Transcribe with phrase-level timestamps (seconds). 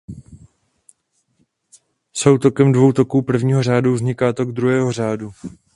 [2.13, 5.31] Soutokem dvou toků prvního řádu vzniká tok druhého řádu.